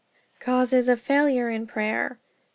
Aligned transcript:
Causes 0.39 0.89
of 0.89 0.99
Failure 0.99 1.51
in 1.51 1.67
Prayer 1.67 2.17
1. 2.19 2.19